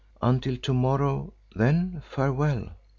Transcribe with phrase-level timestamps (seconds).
[0.19, 2.71] Until to morrow, then, farewell.